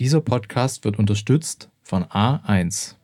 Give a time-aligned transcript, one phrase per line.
[0.00, 2.96] Dieser Podcast wird unterstützt von A1.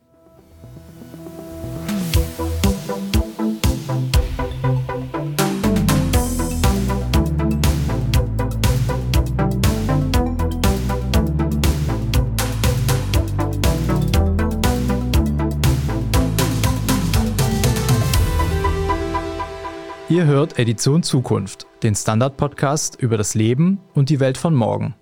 [20.09, 24.93] Ihr hört Edition Zukunft, den Standard-Podcast über das Leben und die Welt von morgen.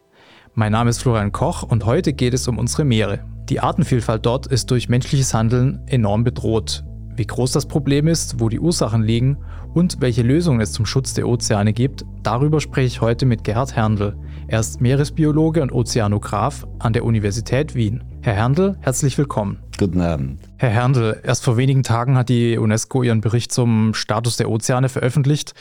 [0.59, 3.19] Mein Name ist Florian Koch und heute geht es um unsere Meere.
[3.47, 6.83] Die Artenvielfalt dort ist durch menschliches Handeln enorm bedroht.
[7.15, 9.37] Wie groß das Problem ist, wo die Ursachen liegen
[9.73, 13.73] und welche Lösungen es zum Schutz der Ozeane gibt, darüber spreche ich heute mit Gerhard
[13.77, 14.17] Herndl.
[14.49, 18.03] Er ist Meeresbiologe und Ozeanograph an der Universität Wien.
[18.21, 19.59] Herr Herndl, herzlich willkommen.
[19.77, 20.41] Guten Abend.
[20.57, 24.89] Herr Herndl, erst vor wenigen Tagen hat die UNESCO ihren Bericht zum Status der Ozeane
[24.89, 25.53] veröffentlicht.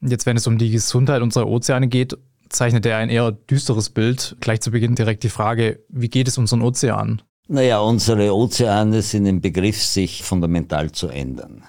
[0.00, 2.18] Jetzt, wenn es um die Gesundheit unserer Ozeane geht,
[2.50, 4.36] zeichnet er ein eher düsteres Bild.
[4.40, 7.22] Gleich zu Beginn direkt die Frage, wie geht es unseren Ozeanen?
[7.48, 11.64] Naja, unsere Ozeane sind im Begriff, sich fundamental zu ändern.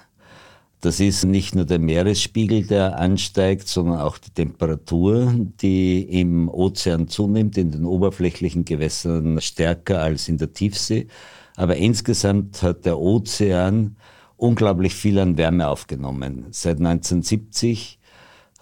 [0.80, 7.06] Das ist nicht nur der Meeresspiegel, der ansteigt, sondern auch die Temperatur, die im Ozean
[7.06, 11.06] zunimmt, in den oberflächlichen Gewässern stärker als in der Tiefsee.
[11.54, 13.96] Aber insgesamt hat der Ozean
[14.36, 16.46] unglaublich viel an Wärme aufgenommen.
[16.50, 18.00] Seit 1970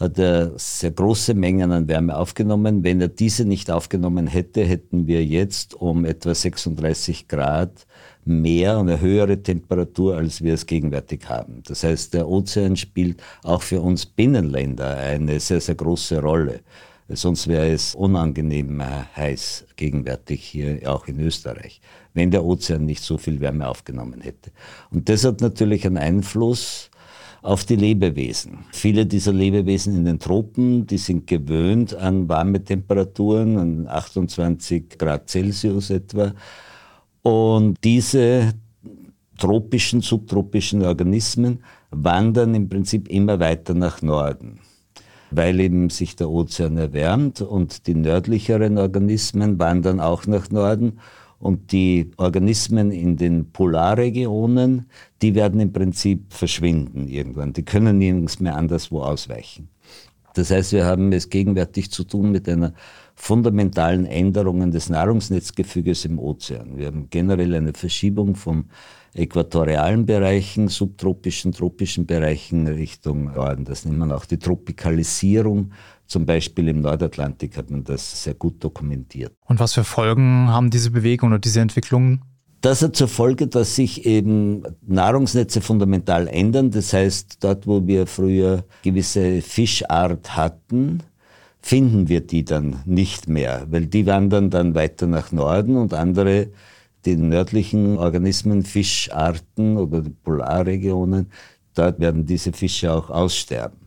[0.00, 2.82] hat er sehr große Mengen an Wärme aufgenommen.
[2.82, 7.86] Wenn er diese nicht aufgenommen hätte, hätten wir jetzt um etwa 36 Grad
[8.24, 11.62] mehr und eine höhere Temperatur, als wir es gegenwärtig haben.
[11.66, 16.60] Das heißt, der Ozean spielt auch für uns Binnenländer eine sehr, sehr große Rolle.
[17.12, 18.82] Sonst wäre es unangenehm
[19.16, 21.80] heiß gegenwärtig hier auch in Österreich,
[22.14, 24.52] wenn der Ozean nicht so viel Wärme aufgenommen hätte.
[24.90, 26.89] Und das hat natürlich einen Einfluss
[27.42, 28.64] auf die Lebewesen.
[28.72, 35.28] Viele dieser Lebewesen in den Tropen, die sind gewöhnt an warme Temperaturen, an 28 Grad
[35.28, 36.32] Celsius etwa.
[37.22, 38.52] Und diese
[39.38, 44.60] tropischen, subtropischen Organismen wandern im Prinzip immer weiter nach Norden,
[45.30, 50.98] weil eben sich der Ozean erwärmt und die nördlicheren Organismen wandern auch nach Norden
[51.40, 54.86] und die Organismen in den Polarregionen,
[55.22, 57.54] die werden im Prinzip verschwinden irgendwann.
[57.54, 59.68] Die können nirgends mehr anderswo ausweichen.
[60.34, 62.74] Das heißt, wir haben es gegenwärtig zu tun mit einer
[63.16, 66.76] fundamentalen Änderung des Nahrungsnetzgefüges im Ozean.
[66.76, 68.66] Wir haben generell eine Verschiebung vom
[69.14, 73.64] äquatorialen Bereichen, subtropischen, tropischen Bereichen Richtung Norden.
[73.64, 75.72] Das nennt man auch die Tropikalisierung
[76.10, 79.32] zum Beispiel im Nordatlantik hat man das sehr gut dokumentiert.
[79.44, 82.22] Und was für Folgen haben diese Bewegungen oder diese Entwicklungen?
[82.62, 86.72] Das hat zur Folge, dass sich eben Nahrungsnetze fundamental ändern.
[86.72, 91.04] Das heißt, dort, wo wir früher gewisse Fischart hatten,
[91.62, 96.48] finden wir die dann nicht mehr, weil die wandern dann weiter nach Norden und andere,
[97.04, 101.30] die nördlichen Organismen, Fischarten oder Polarregionen,
[101.74, 103.79] dort werden diese Fische auch aussterben.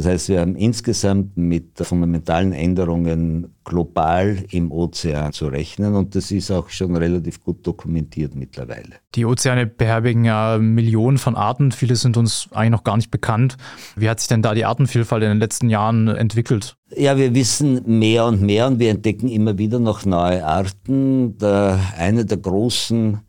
[0.00, 6.30] Das heißt, wir haben insgesamt mit fundamentalen Änderungen global im Ozean zu rechnen und das
[6.30, 8.94] ist auch schon relativ gut dokumentiert mittlerweile.
[9.14, 13.58] Die Ozeane beherbergen ja Millionen von Arten, viele sind uns eigentlich noch gar nicht bekannt.
[13.94, 16.78] Wie hat sich denn da die Artenvielfalt in den letzten Jahren entwickelt?
[16.96, 21.36] Ja, wir wissen mehr und mehr und wir entdecken immer wieder noch neue Arten.
[21.36, 23.20] Der, eine der großen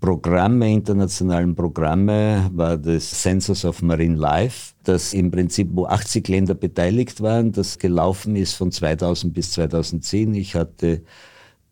[0.00, 6.54] Programme, internationalen Programme, war das Census of Marine Life, das im Prinzip, wo 80 Länder
[6.54, 10.34] beteiligt waren, das gelaufen ist von 2000 bis 2010.
[10.34, 11.02] Ich hatte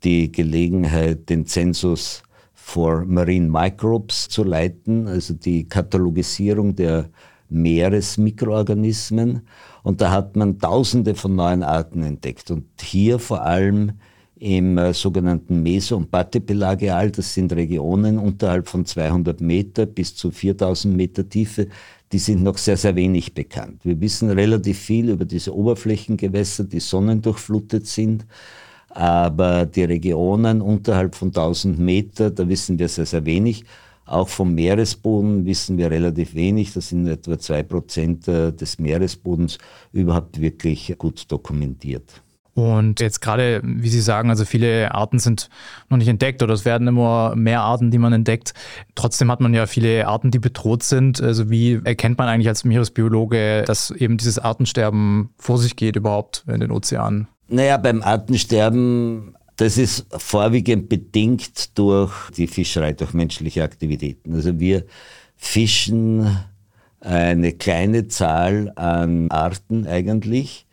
[0.02, 2.22] die Gelegenheit, den Census
[2.52, 7.10] for Marine Microbes zu leiten, also die Katalogisierung der
[7.48, 9.42] Meeresmikroorganismen.
[9.84, 12.50] Und da hat man Tausende von neuen Arten entdeckt.
[12.50, 13.92] Und hier vor allem
[14.38, 17.10] im äh, sogenannten Meso- und Batepelagial.
[17.10, 21.68] Das sind Regionen unterhalb von 200 Meter bis zu 4000 Meter Tiefe.
[22.12, 23.80] Die sind noch sehr, sehr wenig bekannt.
[23.84, 28.26] Wir wissen relativ viel über diese Oberflächengewässer, die sonnendurchflutet sind.
[28.90, 33.64] Aber die Regionen unterhalb von 1000 Meter, da wissen wir sehr, sehr wenig.
[34.04, 36.72] Auch vom Meeresboden wissen wir relativ wenig.
[36.72, 39.58] Das sind etwa zwei Prozent äh, des Meeresbodens
[39.92, 42.22] überhaupt wirklich gut dokumentiert.
[42.56, 45.50] Und jetzt gerade, wie Sie sagen, also viele Arten sind
[45.90, 48.54] noch nicht entdeckt oder es werden immer mehr Arten, die man entdeckt.
[48.94, 51.20] Trotzdem hat man ja viele Arten, die bedroht sind.
[51.20, 56.44] Also wie erkennt man eigentlich als Meeresbiologe, dass eben dieses Artensterben vor sich geht überhaupt
[56.48, 57.28] in den Ozeanen?
[57.48, 64.32] Naja, beim Artensterben, das ist vorwiegend bedingt durch die Fischerei, durch menschliche Aktivitäten.
[64.32, 64.86] Also wir
[65.36, 66.38] fischen
[67.00, 70.65] eine kleine Zahl an Arten eigentlich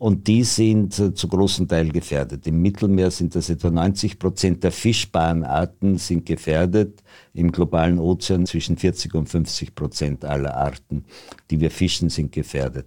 [0.00, 2.46] und die sind äh, zu großen Teil gefährdet.
[2.46, 7.02] Im Mittelmeer sind das etwa 90 Prozent der fischbaren Arten sind gefährdet.
[7.34, 11.04] Im globalen Ozean zwischen 40 und 50 Prozent aller Arten,
[11.50, 12.86] die wir fischen, sind gefährdet.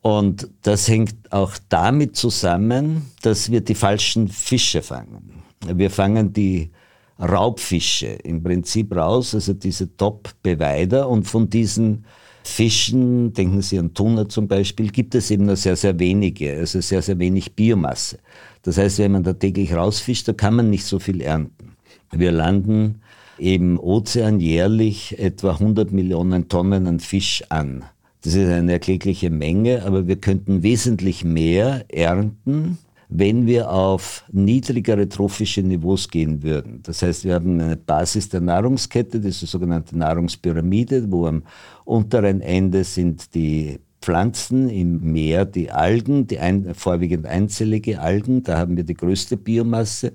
[0.00, 5.42] Und das hängt auch damit zusammen, dass wir die falschen Fische fangen.
[5.66, 6.70] Wir fangen die
[7.18, 12.06] Raubfische im Prinzip raus, also diese Top-Beweider und von diesen
[12.50, 16.80] Fischen, denken Sie an Tuna zum Beispiel, gibt es eben nur sehr, sehr wenige, also
[16.80, 18.18] sehr, sehr wenig Biomasse.
[18.62, 21.76] Das heißt, wenn man da täglich rausfischt, da kann man nicht so viel ernten.
[22.12, 23.02] Wir landen
[23.38, 27.84] im Ozean jährlich etwa 100 Millionen Tonnen an Fisch an.
[28.22, 32.78] Das ist eine erklägliche Menge, aber wir könnten wesentlich mehr ernten,
[33.10, 36.80] wenn wir auf niedrigere trophische Niveaus gehen würden.
[36.84, 41.42] Das heißt, wir haben eine Basis der Nahrungskette, das ist die sogenannte Nahrungspyramide, wo am
[41.84, 48.56] unteren Ende sind die Pflanzen im Meer, die Algen, die ein, vorwiegend einzellige Algen, da
[48.56, 50.12] haben wir die größte Biomasse.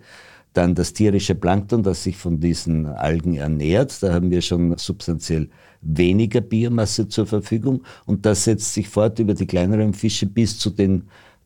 [0.53, 5.49] Dann das tierische Plankton, das sich von diesen Algen ernährt, da haben wir schon substanziell
[5.81, 10.69] weniger Biomasse zur Verfügung und das setzt sich fort über die kleineren Fische bis zu
[10.69, 11.03] den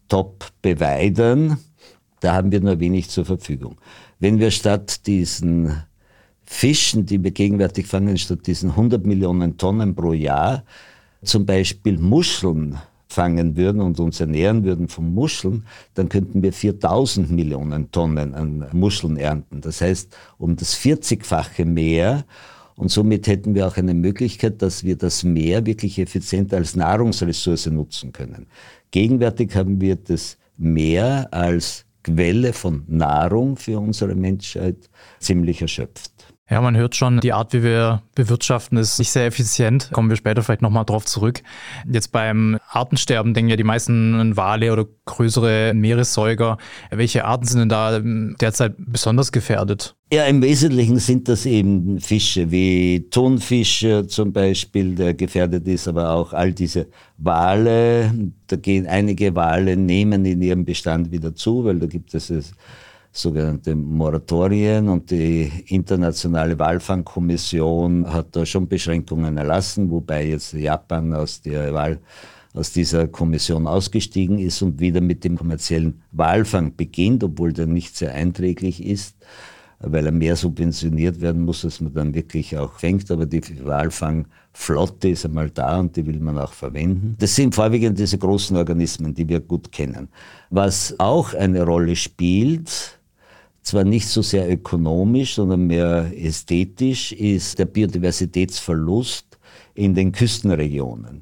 [0.09, 1.57] Top-Beweidern.
[2.19, 3.77] Da haben wir nur wenig zur Verfügung.
[4.19, 5.83] Wenn wir statt diesen
[6.43, 10.63] Fischen, die wir gegenwärtig fangen, statt diesen 100 Millionen Tonnen pro Jahr,
[11.23, 12.77] zum Beispiel Muscheln
[13.07, 15.65] fangen würden und uns ernähren würden von Muscheln,
[15.95, 19.61] dann könnten wir 4000 Millionen Tonnen an Muscheln ernten.
[19.61, 22.25] Das heißt, um das 40-fache mehr
[22.79, 27.65] und somit hätten wir auch eine Möglichkeit, dass wir das Meer wirklich effizient als Nahrungsressource
[27.65, 28.47] nutzen können.
[28.91, 34.89] Gegenwärtig haben wir das Meer als Quelle von Nahrung für unsere Menschheit
[35.19, 36.18] ziemlich erschöpft.
[36.49, 39.91] Ja, man hört schon, die Art, wie wir bewirtschaften, ist nicht sehr effizient.
[39.91, 41.43] Kommen wir später vielleicht nochmal drauf zurück.
[41.87, 46.57] Jetzt beim Artensterben denken ja die meisten Wale oder größere Meeressäuger.
[46.89, 49.95] Welche Arten sind denn da derzeit besonders gefährdet?
[50.11, 56.09] Ja, im Wesentlichen sind das eben Fische wie Thunfisch zum Beispiel, der gefährdet ist, aber
[56.09, 56.87] auch all diese
[57.17, 58.11] Wale.
[58.47, 62.31] Da gehen einige Wale, nehmen in ihrem Bestand wieder zu, weil da gibt es
[63.11, 71.41] sogenannte Moratorien und die internationale Walfangkommission hat da schon Beschränkungen erlassen, wobei jetzt Japan aus
[71.41, 71.99] der Wahl
[72.53, 77.95] aus dieser Kommission ausgestiegen ist und wieder mit dem kommerziellen Walfang beginnt, obwohl der nicht
[77.95, 79.15] sehr einträglich ist,
[79.79, 83.09] weil er mehr subventioniert werden muss, als man dann wirklich auch fängt.
[83.11, 87.15] Aber die Walfangflotte ist einmal da und die will man auch verwenden.
[87.19, 90.09] Das sind vorwiegend diese großen Organismen, die wir gut kennen.
[90.49, 92.98] Was auch eine Rolle spielt,
[93.61, 99.37] zwar nicht so sehr ökonomisch, sondern mehr ästhetisch, ist der Biodiversitätsverlust
[99.73, 101.21] in den Küstenregionen.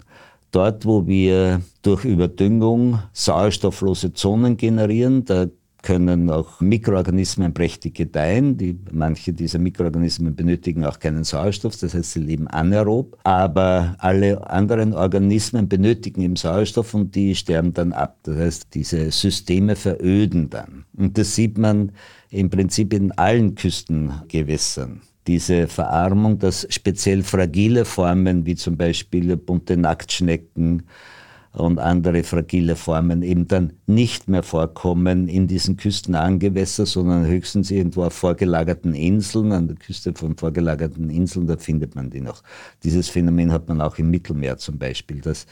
[0.52, 5.48] Dort, wo wir durch Überdüngung sauerstofflose Zonen generieren, da
[5.84, 8.58] können auch Mikroorganismen prächtig gedeihen.
[8.58, 13.18] Die, manche dieser Mikroorganismen benötigen auch keinen Sauerstoff, das heißt, sie leben anaerob.
[13.24, 18.18] Aber alle anderen Organismen benötigen eben Sauerstoff und die sterben dann ab.
[18.24, 20.86] Das heißt, diese Systeme veröden dann.
[20.98, 21.92] Und das sieht man
[22.30, 29.76] im Prinzip in allen Küstengewässern diese Verarmung, dass speziell fragile Formen wie zum Beispiel bunte
[29.76, 30.84] Nacktschnecken
[31.58, 37.72] und andere fragile Formen eben dann nicht mehr vorkommen in diesen küstennahen Gewässern, sondern höchstens
[37.72, 42.44] irgendwo auf vorgelagerten Inseln, an der Küste von vorgelagerten Inseln, da findet man die noch.
[42.84, 45.48] Dieses Phänomen hat man auch im Mittelmeer zum Beispiel, dass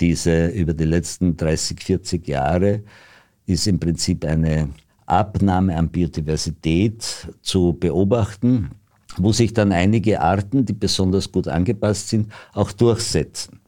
[0.00, 2.82] diese über die letzten 30, 40 Jahre
[3.46, 4.70] ist im Prinzip eine
[5.04, 8.70] Abnahme an Biodiversität zu beobachten,
[9.18, 13.60] wo sich dann einige Arten, die besonders gut angepasst sind, auch durchsetzen.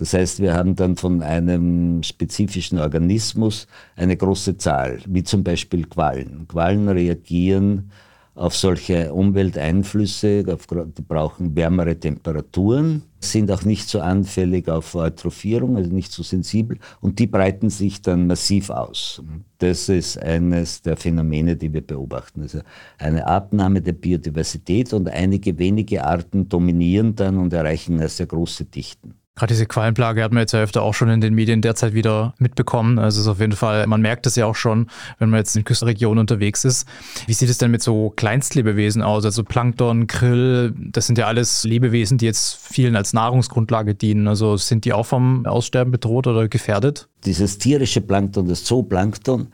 [0.00, 3.66] Das heißt, wir haben dann von einem spezifischen Organismus
[3.96, 6.48] eine große Zahl, wie zum Beispiel Quallen.
[6.48, 7.90] Quallen reagieren
[8.34, 15.92] auf solche Umwelteinflüsse, die brauchen wärmere Temperaturen, sind auch nicht so anfällig auf Eutrophierung, also
[15.92, 19.22] nicht so sensibel und die breiten sich dann massiv aus.
[19.58, 22.40] Das ist eines der Phänomene, die wir beobachten.
[22.40, 22.60] Also
[22.96, 29.20] eine Abnahme der Biodiversität und einige wenige Arten dominieren dann und erreichen sehr große Dichten.
[29.36, 32.34] Gerade diese Quallenplage hat man jetzt ja öfter auch schon in den Medien derzeit wieder
[32.38, 32.98] mitbekommen.
[32.98, 35.56] Also es ist auf jeden Fall, man merkt es ja auch schon, wenn man jetzt
[35.56, 36.86] in Küstenregionen unterwegs ist.
[37.26, 39.24] Wie sieht es denn mit so Kleinstlebewesen aus?
[39.24, 44.28] Also Plankton, Krill, das sind ja alles Lebewesen, die jetzt vielen als Nahrungsgrundlage dienen.
[44.28, 47.08] Also sind die auch vom Aussterben bedroht oder gefährdet?
[47.24, 49.48] Dieses tierische Plankton, das Zooplankton,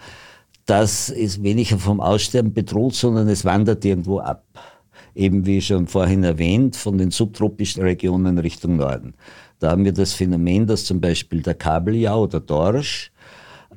[0.64, 4.42] das ist weniger vom Aussterben bedroht, sondern es wandert irgendwo ab
[5.16, 9.14] eben wie schon vorhin erwähnt, von den subtropischen Regionen Richtung Norden.
[9.58, 13.10] Da haben wir das Phänomen, dass zum Beispiel der Kabeljau oder Dorsch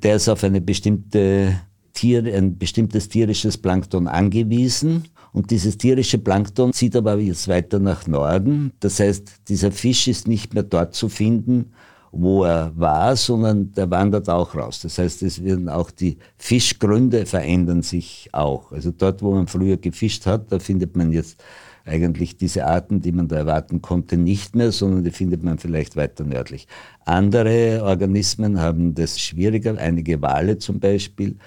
[0.01, 1.59] Der ist auf eine bestimmte
[1.93, 5.05] Tier, ein bestimmtes tierisches Plankton angewiesen.
[5.31, 8.71] Und dieses tierische Plankton zieht aber jetzt weiter nach Norden.
[8.79, 11.73] Das heißt, dieser Fisch ist nicht mehr dort zu finden,
[12.11, 14.79] wo er war, sondern der wandert auch raus.
[14.81, 18.71] Das heißt, es werden auch die Fischgründe verändern sich auch.
[18.71, 21.43] Also dort, wo man früher gefischt hat, da findet man jetzt
[21.89, 25.95] eigentlich diese Arten, die man da erwarten konnte, nicht mehr, sondern die findet man vielleicht
[25.95, 26.67] weiter nördlich.
[27.05, 31.37] Andere Organismen haben das schwieriger, einige Wale zum Beispiel,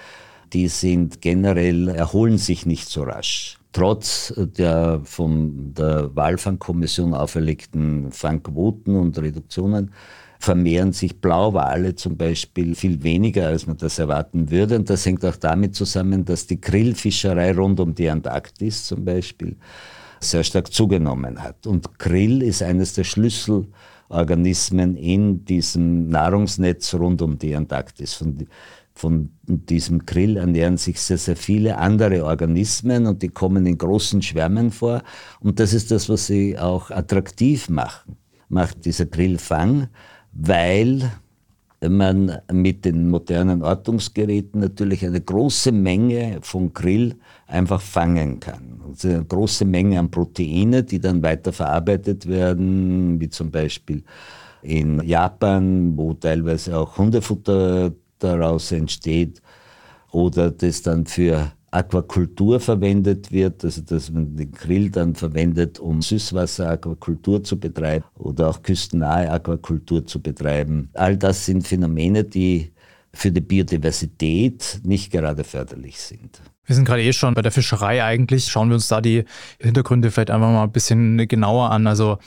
[0.53, 3.59] die sind generell, erholen sich nicht so rasch.
[3.73, 9.93] Trotz der von der Walfangkommission auferlegten Fangquoten und Reduktionen
[10.43, 14.77] vermehren sich Blauwale zum Beispiel viel weniger, als man das erwarten würde.
[14.77, 19.57] Und das hängt auch damit zusammen, dass die Grillfischerei rund um die Antarktis zum Beispiel
[20.23, 21.67] sehr stark zugenommen hat.
[21.67, 28.15] Und Krill ist eines der Schlüsselorganismen in diesem Nahrungsnetz rund um die Antarktis.
[28.15, 28.47] Von,
[28.95, 34.23] von diesem Krill ernähren sich sehr, sehr viele andere Organismen und die kommen in großen
[34.23, 35.03] Schwärmen vor.
[35.41, 38.17] Und das ist das, was sie auch attraktiv machen,
[38.49, 39.89] macht dieser Grillfang,
[40.33, 41.11] weil
[41.91, 48.81] man mit den modernen Ortungsgeräten natürlich eine große Menge von Grill einfach fangen kann.
[48.89, 54.05] Also eine große Menge an Proteine, die dann weiter verarbeitet werden, wie zum Beispiel
[54.63, 59.43] in Japan, wo teilweise auch Hundefutter daraus entsteht,
[60.13, 66.01] oder das dann für Aquakultur verwendet wird, also dass man den Grill dann verwendet, um
[66.01, 70.91] Süßwasser-Aquakultur zu betreiben oder auch küstennahe Aquakultur zu betreiben.
[70.93, 72.73] All das sind Phänomene, die
[73.15, 76.41] für die Biodiversität nicht gerade förderlich sind.
[76.65, 78.47] Wir sind gerade eh schon bei der Fischerei eigentlich.
[78.47, 79.25] Schauen wir uns da die
[79.59, 81.89] Hintergründe vielleicht einfach mal ein bisschen genauer an.
[81.89, 82.19] Also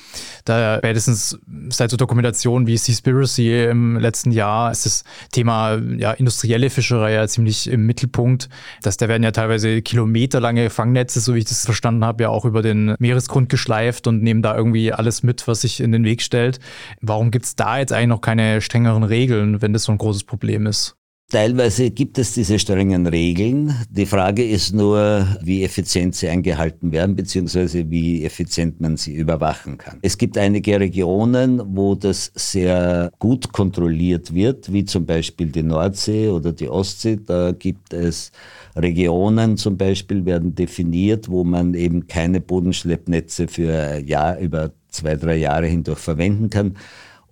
[0.43, 1.39] da spätestens
[1.69, 7.27] seit so Dokumentationen wie Seaspiracy im letzten Jahr ist das Thema ja, industrielle Fischerei ja
[7.29, 8.49] ziemlich im Mittelpunkt.
[8.81, 12.43] Dass da werden ja teilweise kilometerlange Fangnetze, so wie ich das verstanden habe, ja auch
[12.43, 16.21] über den Meeresgrund geschleift und nehmen da irgendwie alles mit, was sich in den Weg
[16.21, 16.59] stellt.
[16.99, 20.25] Warum gibt es da jetzt eigentlich noch keine strengeren Regeln, wenn das so ein großes
[20.25, 20.97] Problem ist?
[21.31, 23.73] Teilweise gibt es diese strengen Regeln.
[23.89, 29.79] Die Frage ist nur, wie effizient sie eingehalten werden, beziehungsweise wie effizient man sie überwachen
[29.79, 29.97] kann.
[30.03, 36.29] Es gibt einige Regionen, wo das sehr gut kontrolliert wird, wie zum Beispiel die Nordsee
[36.29, 37.17] oder die Ostsee.
[37.25, 38.31] Da gibt es
[38.75, 45.37] Regionen zum Beispiel werden definiert, wo man eben keine Bodenschleppnetze für Jahr über zwei, drei
[45.37, 46.77] Jahre hindurch verwenden kann,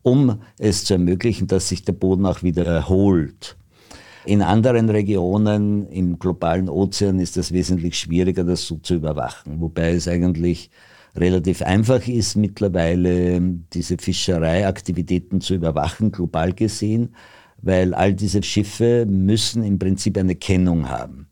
[0.01, 3.55] um es zu ermöglichen, dass sich der Boden auch wieder erholt.
[4.25, 9.91] In anderen Regionen im globalen Ozean ist es wesentlich schwieriger, das so zu überwachen, wobei
[9.91, 10.69] es eigentlich
[11.15, 13.41] relativ einfach ist, mittlerweile
[13.73, 17.15] diese Fischereiaktivitäten zu überwachen, global gesehen,
[17.61, 21.27] weil all diese Schiffe müssen im Prinzip eine Kennung haben.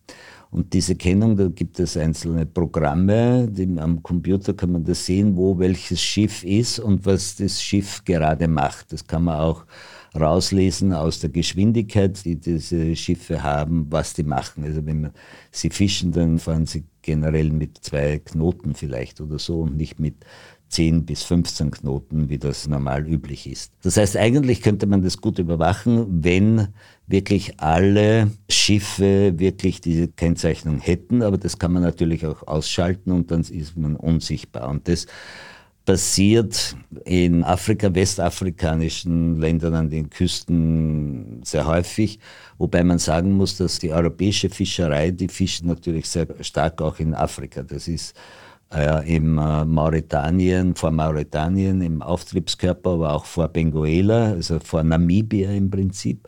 [0.52, 5.38] Und diese Kennung, da gibt es einzelne Programme, die, am Computer kann man das sehen,
[5.38, 8.92] wo welches Schiff ist und was das Schiff gerade macht.
[8.92, 9.66] Das kann man auch
[10.20, 14.64] rauslesen aus der Geschwindigkeit, die diese Schiffe haben, was die machen.
[14.64, 15.12] Also wenn man
[15.52, 20.16] sie fischen, dann fahren sie generell mit zwei Knoten vielleicht oder so und nicht mit
[20.72, 23.74] 10 bis 15 Knoten, wie das normal üblich ist.
[23.84, 26.70] Das heißt, eigentlich könnte man das gut überwachen, wenn
[27.08, 33.32] wirklich alle Schiffe wirklich diese Kennzeichnung hätten, aber das kann man natürlich auch ausschalten und
[33.32, 34.70] dann ist man unsichtbar.
[34.70, 35.08] Und das
[35.86, 42.20] passiert in Afrika, westafrikanischen Ländern an den Küsten sehr häufig,
[42.58, 47.14] wobei man sagen muss, dass die europäische Fischerei, die fischt natürlich sehr stark auch in
[47.14, 47.64] Afrika.
[47.64, 48.16] Das ist
[48.74, 55.52] äh, im äh, Mauretanien, vor Mauretanien im Auftriebskörper, aber auch vor Benguela, also vor Namibia
[55.52, 56.28] im Prinzip.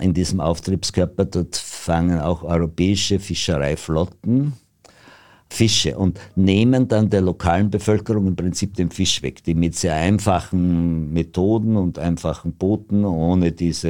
[0.00, 4.54] In diesem Auftriebskörper, dort fangen auch europäische Fischereiflotten
[5.54, 9.94] Fische und nehmen dann der lokalen Bevölkerung im Prinzip den Fisch weg, die mit sehr
[9.94, 13.88] einfachen Methoden und einfachen Booten, ohne diese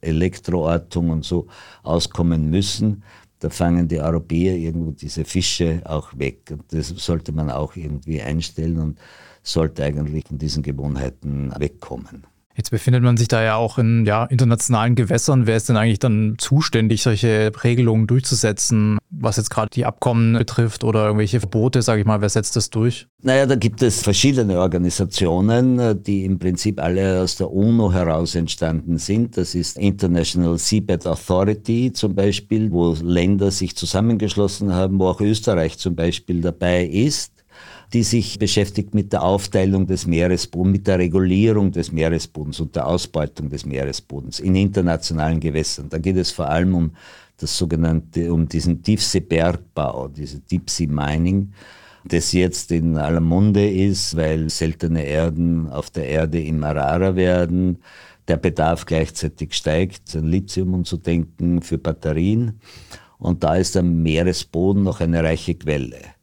[0.00, 1.46] Elektroortung und so
[1.82, 3.02] auskommen müssen.
[3.40, 6.50] Da fangen die Europäer irgendwo diese Fische auch weg.
[6.50, 8.98] Und das sollte man auch irgendwie einstellen und
[9.42, 12.26] sollte eigentlich von diesen Gewohnheiten wegkommen.
[12.58, 15.46] Jetzt befindet man sich da ja auch in ja, internationalen Gewässern.
[15.46, 20.82] Wer ist denn eigentlich dann zuständig, solche Regelungen durchzusetzen, was jetzt gerade die Abkommen betrifft
[20.82, 23.06] oder irgendwelche Verbote, sage ich mal, wer setzt das durch?
[23.22, 28.98] Naja, da gibt es verschiedene Organisationen, die im Prinzip alle aus der UNO heraus entstanden
[28.98, 29.36] sind.
[29.36, 35.78] Das ist International Seabed Authority zum Beispiel, wo Länder sich zusammengeschlossen haben, wo auch Österreich
[35.78, 37.37] zum Beispiel dabei ist.
[37.92, 42.86] Die sich beschäftigt mit der Aufteilung des Meeresbodens, mit der Regulierung des Meeresbodens und der
[42.86, 45.88] Ausbeutung des Meeresbodens in internationalen Gewässern.
[45.88, 46.90] Da geht es vor allem um
[47.38, 51.52] das sogenannte, um diesen Tiefseebergbau, diese Deep Sea Mining,
[52.04, 57.78] das jetzt in aller Munde ist, weil seltene Erden auf der Erde immer rarer werden,
[58.26, 62.60] der Bedarf gleichzeitig steigt, an Lithium und zu denken für Batterien.
[63.18, 66.17] Und da ist der Meeresboden noch eine reiche Quelle.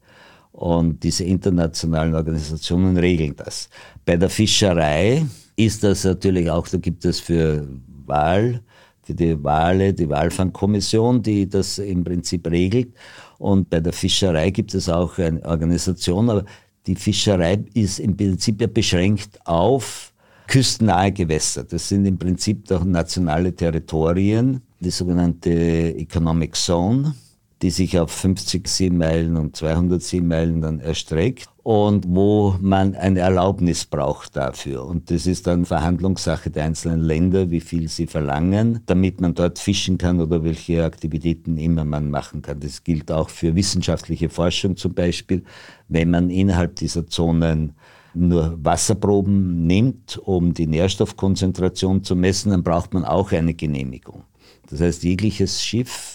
[0.56, 3.70] Und diese internationalen Organisationen regeln das.
[4.06, 5.26] Bei der Fischerei
[5.58, 7.68] ist das natürlich auch, da gibt es für
[8.06, 8.62] Wal,
[9.04, 12.94] für die Wale, die Walfangkommission, die das im Prinzip regelt.
[13.38, 16.46] Und bei der Fischerei gibt es auch eine Organisation, aber
[16.88, 20.14] die Fischerei ist im Prinzip ja beschränkt auf
[20.48, 21.66] küstennahe Gewässer.
[21.66, 25.50] Das sind im Prinzip doch nationale Territorien, die sogenannte
[25.98, 27.14] Economic Zone
[27.62, 33.86] die sich auf 50 Seemeilen und 200 Seemeilen dann erstreckt und wo man eine Erlaubnis
[33.86, 34.86] braucht dafür.
[34.86, 39.58] Und das ist dann Verhandlungssache der einzelnen Länder, wie viel sie verlangen, damit man dort
[39.58, 42.60] fischen kann oder welche Aktivitäten immer man machen kann.
[42.60, 45.44] Das gilt auch für wissenschaftliche Forschung zum Beispiel.
[45.88, 47.74] Wenn man innerhalb dieser Zonen
[48.14, 54.24] nur Wasserproben nimmt, um die Nährstoffkonzentration zu messen, dann braucht man auch eine Genehmigung.
[54.70, 56.15] Das heißt, jegliches Schiff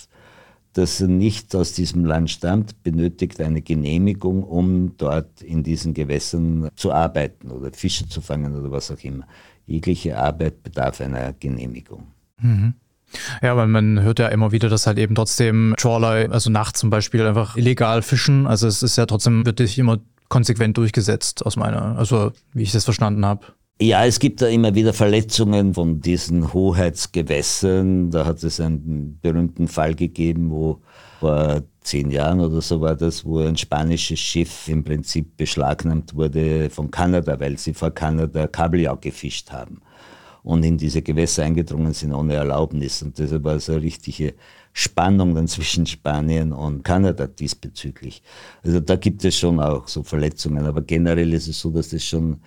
[0.72, 6.92] das nicht aus diesem Land stammt, benötigt eine Genehmigung, um dort in diesen Gewässern zu
[6.92, 9.26] arbeiten oder Fische zu fangen oder was auch immer.
[9.66, 12.08] Jegliche Arbeit bedarf einer Genehmigung.
[12.40, 12.74] Mhm.
[13.42, 16.90] Ja, weil man hört ja immer wieder, dass halt eben trotzdem Trawler, also nachts zum
[16.90, 18.46] Beispiel, einfach illegal fischen.
[18.46, 19.98] Also es ist ja trotzdem, wird nicht immer
[20.28, 23.46] konsequent durchgesetzt aus meiner, also wie ich das verstanden habe.
[23.82, 28.10] Ja, es gibt da immer wieder Verletzungen von diesen Hoheitsgewässern.
[28.10, 30.82] Da hat es einen berühmten Fall gegeben, wo
[31.18, 36.68] vor zehn Jahren oder so war das, wo ein spanisches Schiff im Prinzip beschlagnahmt wurde
[36.68, 39.80] von Kanada, weil sie vor Kanada Kabeljau gefischt haben
[40.42, 43.02] und in diese Gewässer eingedrungen sind ohne Erlaubnis.
[43.02, 44.34] Und deshalb war es eine richtige
[44.74, 48.22] Spannung dann zwischen Spanien und Kanada diesbezüglich.
[48.62, 52.04] Also da gibt es schon auch so Verletzungen, aber generell ist es so, dass das
[52.04, 52.40] schon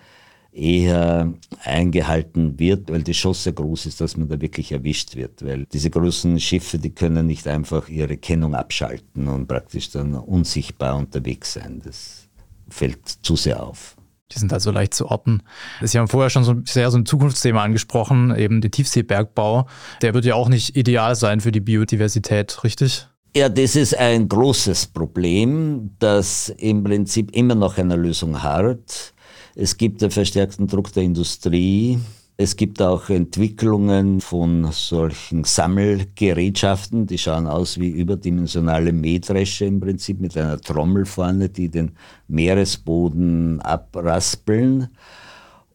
[0.54, 5.44] eher eingehalten wird, weil die Chance groß ist, dass man da wirklich erwischt wird.
[5.44, 10.96] Weil diese großen Schiffe, die können nicht einfach ihre Kennung abschalten und praktisch dann unsichtbar
[10.96, 11.82] unterwegs sein.
[11.84, 12.28] Das
[12.68, 13.96] fällt zu sehr auf.
[14.32, 15.42] Die sind also leicht zu orten.
[15.82, 19.66] Sie haben vorher schon so sehr so ein Zukunftsthema angesprochen, eben den Tiefseebergbau.
[20.02, 23.08] Der wird ja auch nicht ideal sein für die Biodiversität, richtig?
[23.36, 29.13] Ja, das ist ein großes Problem, das im Prinzip immer noch einer Lösung harrt.
[29.56, 31.98] Es gibt einen verstärkten Druck der Industrie.
[32.36, 40.20] Es gibt auch Entwicklungen von solchen Sammelgerätschaften, die schauen aus wie überdimensionale Mähdrescher im Prinzip
[40.20, 41.92] mit einer Trommel vorne, die den
[42.26, 44.88] Meeresboden abraspeln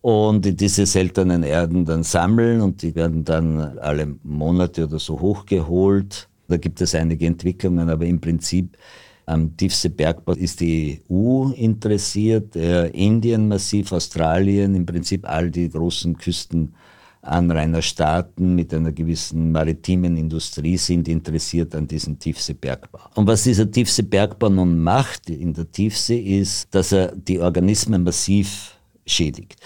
[0.02, 6.28] und diese seltenen Erden dann sammeln und die werden dann alle Monate oder so hochgeholt.
[6.50, 8.78] Da gibt es einige Entwicklungen, aber im Prinzip
[9.30, 15.70] am tiefsten Bergbau ist die EU interessiert, äh, Indien massiv, Australien, im Prinzip all die
[15.70, 23.02] großen Küstenanrainerstaaten mit einer gewissen maritimen Industrie sind interessiert an diesem Tiefseebergbau.
[23.16, 28.80] Und was dieser Tiefseebergbau nun macht in der Tiefsee ist, dass er die Organismen massiv
[29.06, 29.58] schädigt.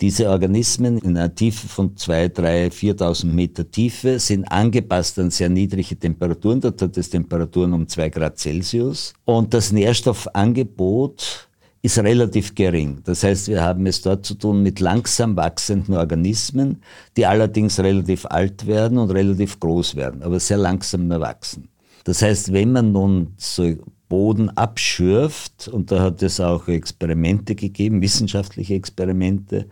[0.00, 5.50] Diese Organismen in einer Tiefe von 2, 3, 4.000 Meter Tiefe sind angepasst an sehr
[5.50, 6.58] niedrige Temperaturen.
[6.60, 9.12] Dort hat es Temperaturen um 2 Grad Celsius.
[9.26, 11.48] Und das Nährstoffangebot
[11.82, 13.00] ist relativ gering.
[13.04, 16.82] Das heißt, wir haben es dort zu tun mit langsam wachsenden Organismen,
[17.16, 21.68] die allerdings relativ alt werden und relativ groß werden, aber sehr langsam nur wachsen.
[22.04, 23.74] Das heißt, wenn man nun so
[24.10, 29.68] Boden abschürft, und da hat es auch Experimente gegeben, wissenschaftliche Experimente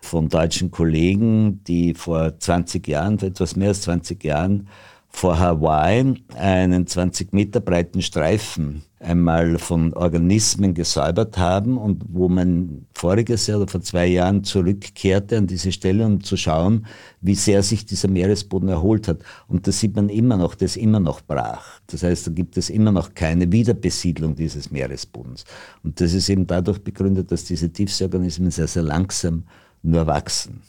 [0.00, 4.68] von deutschen Kollegen, die vor 20 Jahren, etwas mehr als 20 Jahren,
[5.12, 12.86] vor Hawaii einen 20 Meter breiten Streifen einmal von Organismen gesäubert haben und wo man
[12.94, 16.86] voriges Jahr oder vor zwei Jahren zurückkehrte an diese Stelle, um zu schauen,
[17.20, 19.18] wie sehr sich dieser Meeresboden erholt hat.
[19.48, 21.80] Und da sieht man immer noch, das immer noch brach.
[21.88, 25.44] Das heißt, da gibt es immer noch keine Wiederbesiedlung dieses Meeresbodens.
[25.82, 29.44] Und das ist eben dadurch begründet, dass diese Tiefseeorganismen sehr, sehr langsam
[29.82, 30.62] nur wachsen.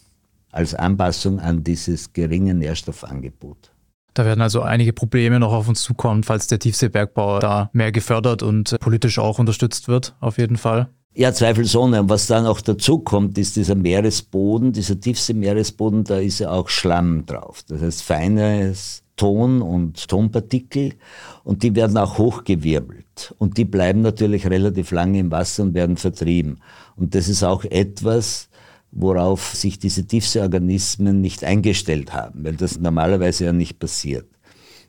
[0.52, 3.73] Als Anpassung an dieses geringe Nährstoffangebot.
[4.14, 8.44] Da werden also einige Probleme noch auf uns zukommen, falls der Tiefseebergbau da mehr gefördert
[8.44, 10.90] und politisch auch unterstützt wird, auf jeden Fall.
[11.16, 12.02] Ja, zweifelsohne.
[12.02, 16.50] Und was dann auch dazu kommt, ist dieser Meeresboden, dieser tiefste Meeresboden, da ist ja
[16.50, 17.62] auch Schlamm drauf.
[17.68, 20.94] Das heißt feines Ton und Tonpartikel
[21.44, 25.98] und die werden auch hochgewirbelt und die bleiben natürlich relativ lange im Wasser und werden
[25.98, 26.60] vertrieben.
[26.96, 28.50] Und das ist auch etwas,
[28.96, 34.28] worauf sich diese Tiefseeorganismen nicht eingestellt haben, weil das normalerweise ja nicht passiert.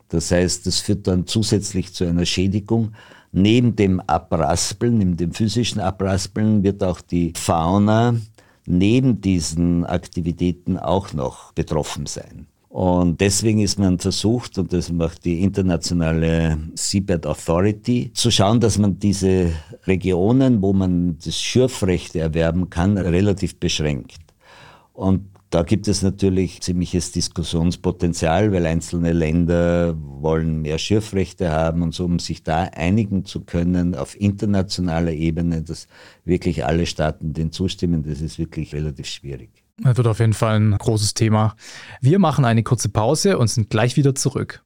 [0.08, 2.92] Das heißt, das führt dann zusätzlich zu einer Schädigung.
[3.32, 8.14] Neben dem Abraspeln, neben dem physischen Abraspeln wird auch die Fauna
[8.66, 12.46] neben diesen Aktivitäten auch noch betroffen sein.
[12.74, 18.78] Und deswegen ist man versucht, und das macht die internationale Seabed Authority, zu schauen, dass
[18.78, 19.52] man diese
[19.86, 24.18] Regionen, wo man das Schürfrechte erwerben kann, relativ beschränkt.
[24.92, 31.94] Und da gibt es natürlich ziemliches Diskussionspotenzial, weil einzelne Länder wollen mehr Schürfrechte haben und
[31.94, 35.86] so, um sich da einigen zu können auf internationaler Ebene, dass
[36.24, 39.63] wirklich alle Staaten den zustimmen, das ist wirklich relativ schwierig.
[39.82, 41.56] Das wird auf jeden Fall ein großes Thema.
[42.00, 44.64] Wir machen eine kurze Pause und sind gleich wieder zurück.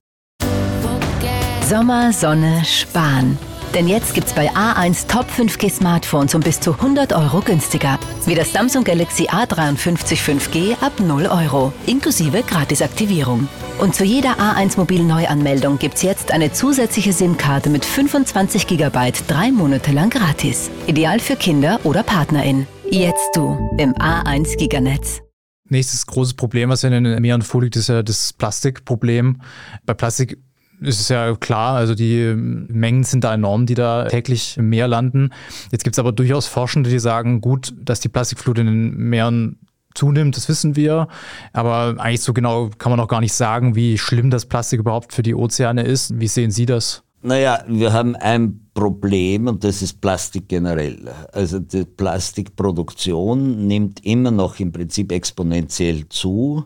[1.66, 3.38] Sommer, Sonne, Sparen.
[3.74, 7.98] Denn jetzt gibt's bei A1 Top 5G Smartphones um bis zu 100 Euro günstiger.
[8.24, 13.46] Wie das Samsung Galaxy A53 5G ab 0 Euro, inklusive Gratisaktivierung.
[13.78, 19.52] Und zu jeder A1 Mobil Neuanmeldung gibt's jetzt eine zusätzliche SIM-Karte mit 25 GB drei
[19.52, 20.70] Monate lang gratis.
[20.86, 22.66] Ideal für Kinder oder PartnerInnen.
[22.90, 25.20] Jetzt du im A1 Giganetz.
[25.68, 29.42] Nächstes großes Problem, was in den Meeren vorliegt, ist ja das Plastikproblem.
[29.84, 30.38] Bei Plastik
[30.80, 34.88] ist es ja klar, also die Mengen sind da enorm, die da täglich im Meer
[34.88, 35.34] landen.
[35.70, 39.58] Jetzt gibt es aber durchaus Forschende, die sagen, gut, dass die Plastikflut in den Meeren
[39.94, 41.08] zunimmt, das wissen wir.
[41.52, 45.12] Aber eigentlich so genau kann man auch gar nicht sagen, wie schlimm das Plastik überhaupt
[45.12, 46.18] für die Ozeane ist.
[46.18, 47.02] Wie sehen Sie das?
[47.20, 51.12] Naja, wir haben ein Problem und das ist Plastik generell.
[51.32, 56.64] Also die Plastikproduktion nimmt immer noch im Prinzip exponentiell zu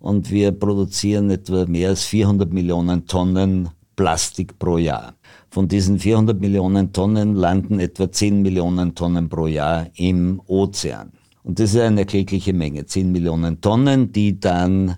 [0.00, 5.14] und wir produzieren etwa mehr als 400 Millionen Tonnen Plastik pro Jahr.
[5.48, 11.12] Von diesen 400 Millionen Tonnen landen etwa 10 Millionen Tonnen pro Jahr im Ozean.
[11.44, 14.96] Und das ist eine erklägliche Menge, 10 Millionen Tonnen, die dann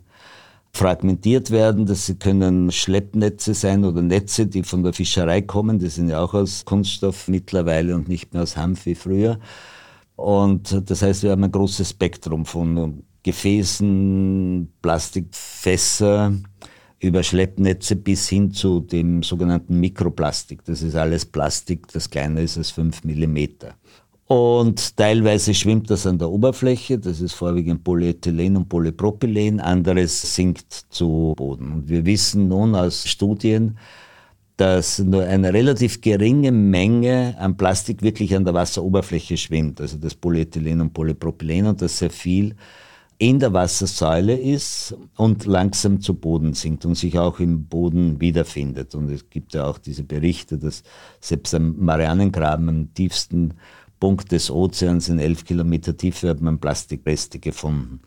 [0.76, 1.86] fragmentiert werden.
[1.86, 5.78] Das können Schleppnetze sein oder Netze, die von der Fischerei kommen.
[5.78, 9.38] Die sind ja auch aus Kunststoff mittlerweile und nicht mehr aus Hanf wie früher.
[10.14, 16.32] Und das heißt, wir haben ein großes Spektrum von Gefäßen, Plastikfässer,
[16.98, 20.64] über Schleppnetze bis hin zu dem sogenannten Mikroplastik.
[20.64, 23.74] Das ist alles Plastik, das kleiner ist als fünf Millimeter.
[24.28, 30.72] Und teilweise schwimmt das an der Oberfläche, das ist vorwiegend Polyethylen und Polypropylen, anderes sinkt
[30.90, 31.72] zu Boden.
[31.72, 33.78] Und wir wissen nun aus Studien,
[34.56, 40.14] dass nur eine relativ geringe Menge an Plastik wirklich an der Wasseroberfläche schwimmt, also das
[40.14, 42.56] Polyethylen und Polypropylen und dass sehr viel
[43.18, 48.94] in der Wassersäule ist und langsam zu Boden sinkt und sich auch im Boden wiederfindet.
[48.94, 50.82] Und es gibt ja auch diese Berichte, dass
[51.20, 53.54] selbst am Marianengraben, am tiefsten
[54.00, 58.00] Punkt des Ozeans in elf Kilometer Tiefe, hat man Plastikreste gefunden.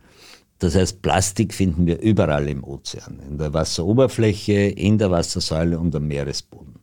[0.60, 5.96] Das heißt, Plastik finden wir überall im Ozean, in der Wasseroberfläche, in der Wassersäule und
[5.96, 6.76] am Meeresboden.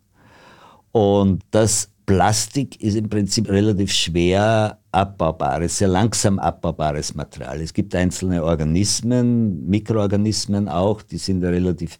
[0.92, 7.60] Und das Plastik ist im Prinzip relativ schwer abbaubares, sehr langsam abbaubares Material.
[7.60, 11.98] Es gibt einzelne Organismen, Mikroorganismen auch, die sind relativ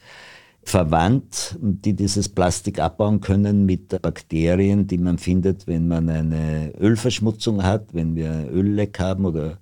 [0.66, 7.62] verwandt, die dieses Plastik abbauen können mit Bakterien, die man findet, wenn man eine Ölverschmutzung
[7.62, 9.59] hat, wenn wir Ölleck haben oder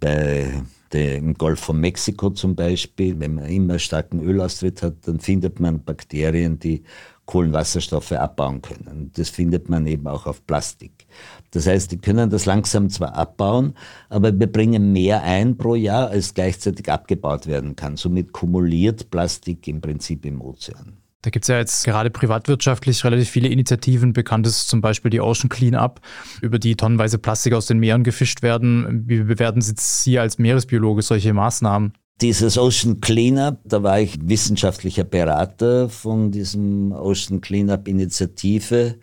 [0.00, 0.62] bei
[0.94, 5.82] im Golf von Mexiko zum Beispiel, wenn man immer starken Ölaustritt hat, dann findet man
[5.82, 6.84] Bakterien, die
[7.26, 9.10] Kohlenwasserstoffe abbauen können.
[9.16, 11.03] Das findet man eben auch auf Plastik.
[11.50, 13.74] Das heißt, die können das langsam zwar abbauen,
[14.08, 17.96] aber wir bringen mehr ein pro Jahr, als gleichzeitig abgebaut werden kann.
[17.96, 20.98] Somit kumuliert Plastik im Prinzip im Ozean.
[21.24, 24.12] Da gibt es ja jetzt gerade privatwirtschaftlich relativ viele Initiativen.
[24.12, 26.00] Bekannt ist zum Beispiel die Ocean Cleanup,
[26.42, 29.04] über die tonnenweise Plastik aus den Meeren gefischt werden.
[29.06, 31.94] Wie bewerten Sie als Meeresbiologe solche Maßnahmen?
[32.20, 38.96] Dieses Ocean Cleanup, da war ich wissenschaftlicher Berater von diesem Ocean Cleanup Initiative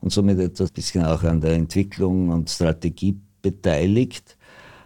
[0.00, 4.36] und somit etwas bisschen auch an der Entwicklung und Strategie beteiligt.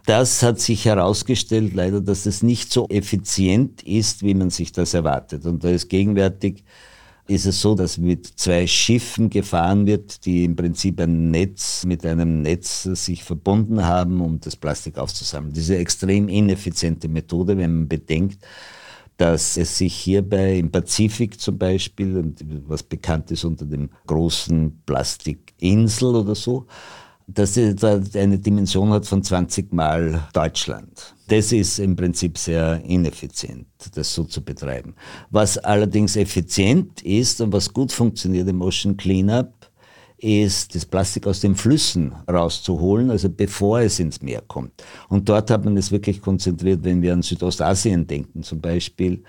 [0.06, 4.94] Das hat sich herausgestellt, leider, dass es nicht so effizient ist, wie man sich das
[4.94, 5.44] erwartet.
[5.44, 6.64] Und da ist gegenwärtig
[7.28, 12.06] ist es so, dass mit zwei Schiffen gefahren wird, die im Prinzip ein Netz mit
[12.06, 15.52] einem Netz sich verbunden haben, um das Plastik aufzusammeln.
[15.52, 18.42] Diese extrem ineffiziente Methode, wenn man bedenkt,
[19.18, 22.32] dass es sich hierbei im Pazifik zum Beispiel,
[22.66, 26.66] was bekannt ist unter dem großen Plastikinsel oder so,
[27.26, 31.14] dass sie da eine Dimension hat von 20 Mal Deutschland.
[31.26, 34.94] Das ist im Prinzip sehr ineffizient, das so zu betreiben.
[35.30, 39.52] Was allerdings effizient ist und was gut funktioniert im Ocean Cleanup,
[40.18, 44.82] ist das Plastik aus den Flüssen rauszuholen, also bevor es ins Meer kommt.
[45.08, 49.22] Und dort hat man es wirklich konzentriert, wenn wir an Südostasien denken zum Beispiel,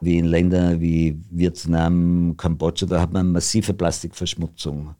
[0.00, 4.96] wie in Ländern wie Vietnam, Kambodscha, da hat man massive Plastikverschmutzung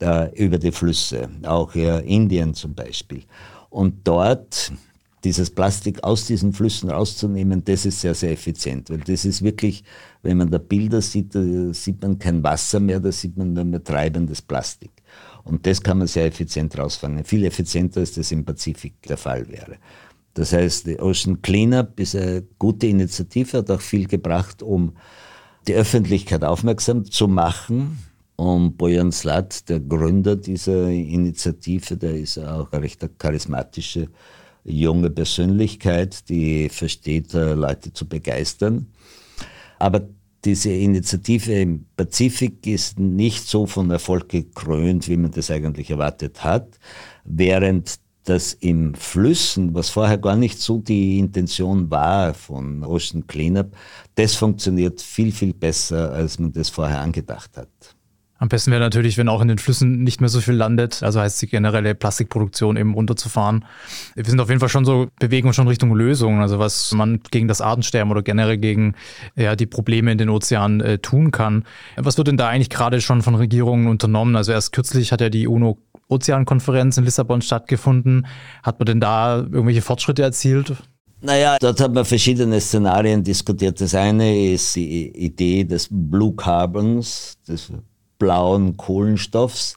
[0.00, 3.24] äh, über die Flüsse, auch ja, Indien zum Beispiel.
[3.70, 4.72] Und dort
[5.24, 9.84] dieses Plastik aus diesen Flüssen rauszunehmen, das ist sehr, sehr effizient, weil das ist wirklich,
[10.22, 13.64] wenn man da Bilder sieht, da sieht man kein Wasser mehr, da sieht man nur
[13.64, 14.90] mehr treibendes Plastik.
[15.44, 19.48] Und das kann man sehr effizient rausfangen, viel effizienter als das im Pazifik der Fall
[19.48, 19.76] wäre.
[20.34, 24.92] Das heißt, die Ocean Cleanup ist eine gute Initiative, hat auch viel gebracht, um
[25.66, 27.98] die Öffentlichkeit aufmerksam zu machen.
[28.36, 34.08] Und Bojan Slat, der Gründer dieser Initiative, der ist auch eine recht charismatische
[34.64, 38.86] junge Persönlichkeit, die versteht, äh, Leute zu begeistern.
[39.78, 40.08] Aber
[40.44, 46.42] diese Initiative im Pazifik ist nicht so von Erfolg gekrönt, wie man das eigentlich erwartet
[46.42, 46.78] hat,
[47.24, 53.74] während das im Flüssen, was vorher gar nicht so die Intention war von Ocean Cleanup,
[54.14, 57.96] das funktioniert viel, viel besser, als man das vorher angedacht hat.
[58.40, 61.02] Am besten wäre natürlich, wenn auch in den Flüssen nicht mehr so viel landet.
[61.02, 63.66] Also heißt die generelle Plastikproduktion eben runterzufahren.
[64.14, 66.40] Wir sind auf jeden Fall schon so, bewegen uns schon Richtung Lösungen.
[66.40, 68.94] Also was man gegen das Artensterben oder generell gegen
[69.36, 71.64] ja, die Probleme in den Ozeanen äh, tun kann.
[71.96, 74.34] Was wird denn da eigentlich gerade schon von Regierungen unternommen?
[74.36, 75.76] Also erst kürzlich hat ja die UNO
[76.08, 78.26] Ozeankonferenz in Lissabon stattgefunden.
[78.62, 80.74] Hat man denn da irgendwelche Fortschritte erzielt?
[81.20, 83.78] Naja, dort hat man verschiedene Szenarien diskutiert.
[83.82, 87.70] Das eine ist die Idee des Blue Carbons, des
[88.20, 89.76] blauen Kohlenstoffs.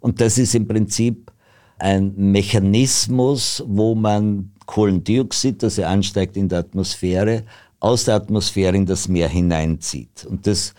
[0.00, 1.30] Und das ist im Prinzip
[1.78, 7.44] ein Mechanismus, wo man Kohlendioxid, das ja ansteigt in der Atmosphäre,
[7.80, 10.24] aus der Atmosphäre in das Meer hineinzieht.
[10.24, 10.74] Und das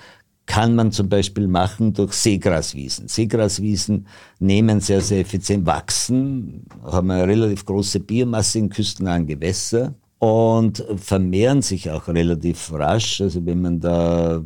[0.46, 3.08] kann man zum Beispiel machen durch Seegraswiesen.
[3.08, 4.08] Seegraswiesen
[4.40, 11.64] nehmen sehr, sehr effizient, wachsen, haben eine relativ große Biomasse in küstennahen Gewässer und vermehren
[11.64, 13.22] sich auch relativ rasch.
[13.22, 14.44] Also wenn man da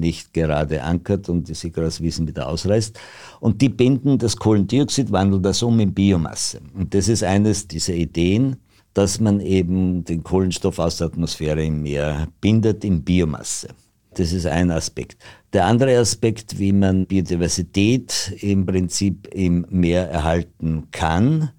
[0.00, 2.96] nicht gerade ankert und die Seegraswiesen wieder ausreißt.
[3.40, 6.60] Und die binden das Kohlendioxid, wandeln das um in Biomasse.
[6.74, 8.58] Und das ist eines dieser Ideen,
[8.94, 13.70] dass man eben den Kohlenstoff aus der Atmosphäre im Meer bindet in Biomasse.
[14.14, 15.16] Das ist ein Aspekt.
[15.52, 21.50] Der andere Aspekt, wie man Biodiversität im Prinzip im Meer erhalten kann,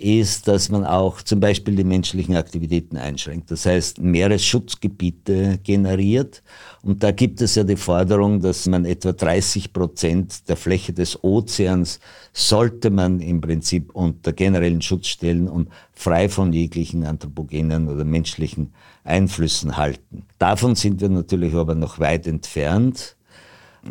[0.00, 3.50] ist, dass man auch zum Beispiel die menschlichen Aktivitäten einschränkt.
[3.50, 6.42] Das heißt, Meeresschutzgebiete generiert.
[6.82, 11.22] Und da gibt es ja die Forderung, dass man etwa 30 Prozent der Fläche des
[11.22, 12.00] Ozeans
[12.32, 18.72] sollte man im Prinzip unter generellen Schutz stellen und frei von jeglichen anthropogenen oder menschlichen
[19.04, 20.24] Einflüssen halten.
[20.38, 23.16] Davon sind wir natürlich aber noch weit entfernt.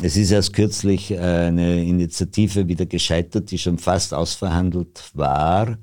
[0.02, 5.78] Es ist erst kürzlich eine Initiative wieder gescheitert, die schon fast ausverhandelt war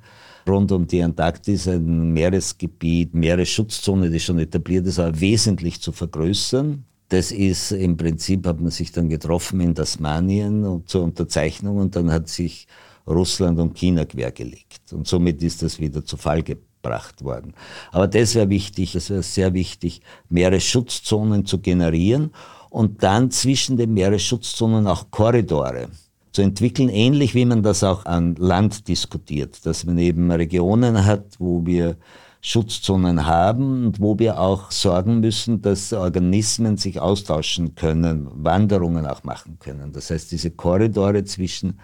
[0.47, 6.83] rund um die Antarktis ein Meeresgebiet, Meeresschutzzone, die schon etabliert ist, aber wesentlich zu vergrößern.
[7.10, 12.12] Das ist im Prinzip, hat man sich dann getroffen in Tasmanien zur Unterzeichnung und dann
[12.12, 12.67] hat sich
[13.07, 14.91] Russland und China quergelegt.
[14.91, 17.53] Und somit ist das wieder zu Fall gebracht worden.
[17.91, 22.31] Aber das wäre wichtig, es wäre sehr wichtig, Meeresschutzzonen zu generieren
[22.69, 25.89] und dann zwischen den Meeresschutzzonen auch Korridore
[26.38, 31.26] zu entwickeln, ähnlich wie man das auch an Land diskutiert, dass man eben Regionen hat,
[31.39, 31.97] wo wir
[32.41, 39.23] Schutzzonen haben und wo wir auch sorgen müssen, dass Organismen sich austauschen können, Wanderungen auch
[39.23, 39.93] machen können.
[39.93, 41.80] Das heißt, diese Korridore zwischen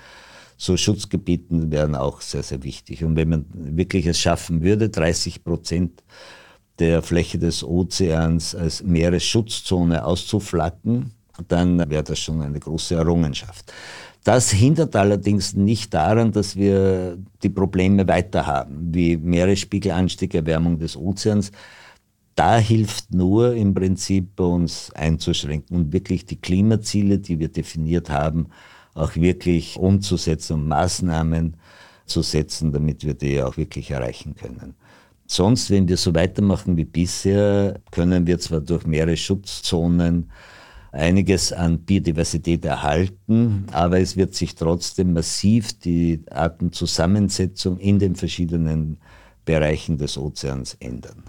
[0.55, 3.03] so Schutzgebieten wären auch sehr, sehr wichtig.
[3.03, 6.03] Und wenn man wirklich es schaffen würde, 30 Prozent
[6.77, 11.11] der Fläche des Ozeans als Meeresschutzzone auszuflacken,
[11.47, 13.73] dann wäre das schon eine große Errungenschaft.
[14.23, 20.95] Das hindert allerdings nicht daran, dass wir die Probleme weiter haben, wie Meeresspiegelanstieg, Erwärmung des
[20.95, 21.51] Ozeans.
[22.35, 28.47] Da hilft nur im Prinzip uns einzuschränken und wirklich die Klimaziele, die wir definiert haben,
[28.95, 31.57] auch wirklich umzusetzen und Maßnahmen
[32.05, 34.75] zu setzen, damit wir die auch wirklich erreichen können.
[35.27, 40.29] Sonst, wenn wir so weitermachen wie bisher, können wir zwar durch Meeressschutzzonen
[40.93, 48.97] einiges an Biodiversität erhalten, aber es wird sich trotzdem massiv die Artenzusammensetzung in den verschiedenen
[49.43, 51.23] Bereichen des Ozeans ändern.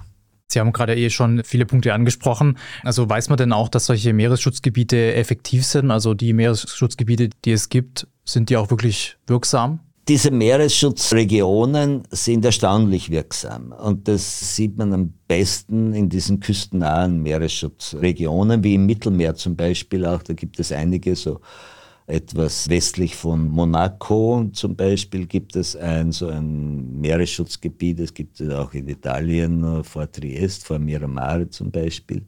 [0.48, 2.58] Sie haben gerade eh schon viele Punkte angesprochen.
[2.84, 5.90] Also weiß man denn auch, dass solche Meeresschutzgebiete effektiv sind?
[5.90, 9.80] Also die Meeresschutzgebiete, die es gibt, sind die auch wirklich wirksam?
[10.06, 18.62] Diese Meeresschutzregionen sind erstaunlich wirksam und das sieht man am besten in diesen küstennahen Meeresschutzregionen,
[18.62, 20.22] wie im Mittelmeer zum Beispiel auch.
[20.22, 21.40] Da gibt es einige so
[22.06, 28.00] etwas westlich von Monaco zum Beispiel gibt es ein so ein Meeresschutzgebiet.
[28.00, 32.26] Es gibt es auch in Italien vor Triest, vor Miramare zum Beispiel.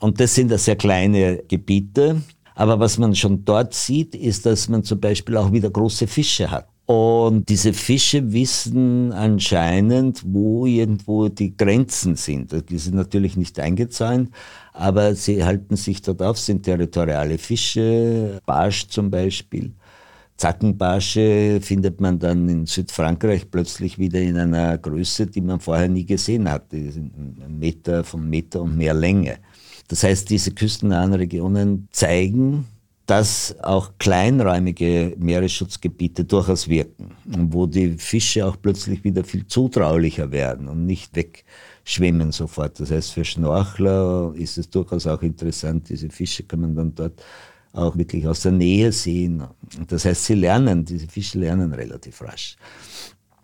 [0.00, 2.22] Und das sind sehr kleine Gebiete.
[2.54, 6.50] Aber was man schon dort sieht, ist, dass man zum Beispiel auch wieder große Fische
[6.50, 6.66] hat.
[6.86, 12.54] Und diese Fische wissen anscheinend, wo irgendwo die Grenzen sind.
[12.70, 14.30] Die sind natürlich nicht eingezäunt,
[14.72, 19.74] aber sie halten sich dort auf, sind territoriale Fische, Barsch zum Beispiel.
[20.36, 26.04] Zackenbarsche findet man dann in Südfrankreich plötzlich wieder in einer Größe, die man vorher nie
[26.04, 26.70] gesehen hat.
[26.70, 27.12] Die sind
[27.58, 29.38] Meter von Meter und mehr Länge.
[29.88, 32.66] Das heißt, diese küstennahen Regionen zeigen,
[33.06, 40.66] dass auch kleinräumige Meeresschutzgebiete durchaus wirken, wo die Fische auch plötzlich wieder viel zutraulicher werden
[40.66, 42.80] und nicht wegschwimmen sofort.
[42.80, 47.22] Das heißt, für Schnorchler ist es durchaus auch interessant, diese Fische kann man dann dort
[47.72, 49.44] auch wirklich aus der Nähe sehen.
[49.86, 52.56] Das heißt, sie lernen, diese Fische lernen relativ rasch.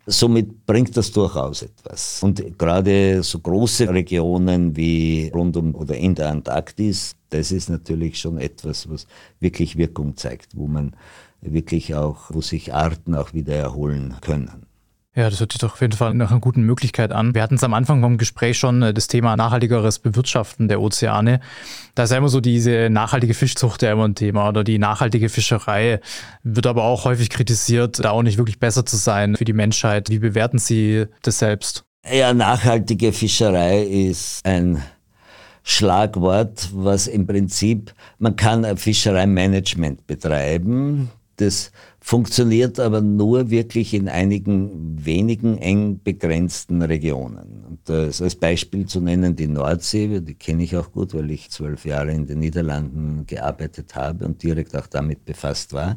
[0.07, 2.23] Somit bringt das durchaus etwas.
[2.23, 8.19] Und gerade so große Regionen wie rund um oder in der Antarktis, das ist natürlich
[8.19, 9.07] schon etwas, was
[9.39, 10.97] wirklich Wirkung zeigt, wo man
[11.41, 14.67] wirklich auch, wo sich Arten auch wieder erholen können.
[15.15, 17.35] Ja, das hört sich doch auf jeden Fall nach einer guten Möglichkeit an.
[17.35, 21.41] Wir hatten es am Anfang vom Gespräch schon, äh, das Thema nachhaltigeres Bewirtschaften der Ozeane.
[21.95, 25.29] Da ist ja immer so diese nachhaltige Fischzucht ja immer ein Thema oder die nachhaltige
[25.29, 26.01] Fischerei
[26.43, 30.09] wird aber auch häufig kritisiert, da auch nicht wirklich besser zu sein für die Menschheit.
[30.09, 31.85] Wie bewerten Sie das selbst?
[32.11, 34.83] Ja, nachhaltige Fischerei ist ein
[35.63, 41.11] Schlagwort, was im Prinzip, man kann Fischereimanagement betreiben.
[41.37, 41.71] Das
[42.05, 47.65] funktioniert aber nur wirklich in einigen wenigen eng begrenzten Regionen.
[47.69, 51.51] Und das als Beispiel zu nennen die Nordsee, die kenne ich auch gut, weil ich
[51.51, 55.97] zwölf Jahre in den Niederlanden gearbeitet habe und direkt auch damit befasst war.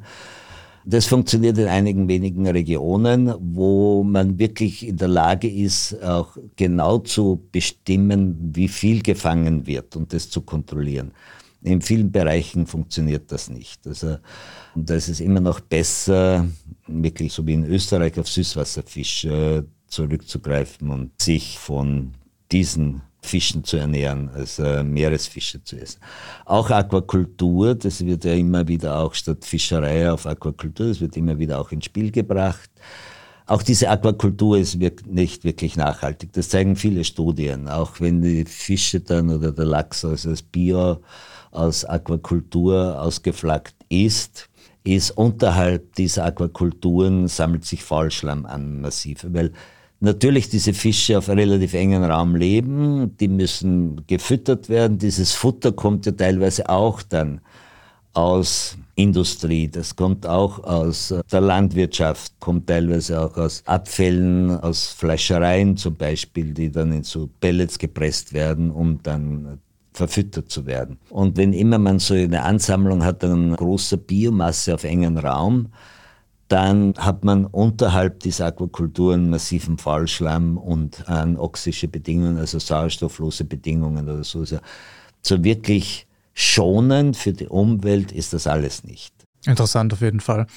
[0.85, 6.99] Das funktioniert in einigen wenigen Regionen, wo man wirklich in der Lage ist, auch genau
[6.99, 11.11] zu bestimmen, wie viel gefangen wird und das zu kontrollieren.
[11.65, 13.87] In vielen Bereichen funktioniert das nicht.
[13.87, 14.17] Also
[14.75, 16.47] da ist es immer noch besser,
[16.85, 22.13] wirklich so wie in Österreich auf Süßwasserfische zurückzugreifen und sich von
[22.51, 25.99] diesen Fischen zu ernähren, als äh, Meeresfische zu essen.
[26.45, 31.39] Auch Aquakultur, das wird ja immer wieder auch statt Fischerei auf Aquakultur, das wird immer
[31.39, 32.69] wieder auch ins Spiel gebracht.
[33.47, 36.33] Auch diese Aquakultur ist nicht wirklich nachhaltig.
[36.33, 37.67] Das zeigen viele Studien.
[37.67, 41.01] Auch wenn die Fische dann oder der Lachs also als Bio
[41.55, 44.49] aus Aquakultur ausgeflaggt ist,
[44.83, 49.51] ist unterhalb dieser Aquakulturen sammelt sich Faulschlamm an massiv, weil
[49.99, 54.97] natürlich diese Fische auf relativ engen Raum leben, die müssen gefüttert werden.
[54.99, 57.41] Dieses Futter kommt ja teilweise auch dann
[58.13, 65.75] aus Industrie, das kommt auch aus der Landwirtschaft, kommt teilweise auch aus Abfällen, aus Fleischereien
[65.75, 69.59] zum Beispiel, die dann in so Pellets gepresst werden, um dann
[69.95, 70.97] verfüttert zu werden.
[71.09, 75.69] Und wenn immer man so eine Ansammlung hat an großer Biomasse auf engen Raum,
[76.47, 84.23] dann hat man unterhalb dieser Aquakulturen massiven Faulschlamm und anoxische Bedingungen, also sauerstofflose Bedingungen oder
[84.23, 84.39] so.
[84.39, 84.59] Also
[85.21, 89.24] so wirklich schonend für die Umwelt ist das alles nicht.
[89.45, 90.47] Interessant auf jeden Fall.